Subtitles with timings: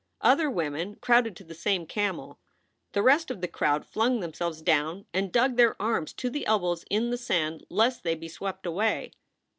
[0.21, 2.39] Other women crowded to the same camel.
[2.93, 6.83] The rest of the crowd flung themselves down and dug their arms to the elbows
[6.89, 9.11] in the sand lest they be swept away.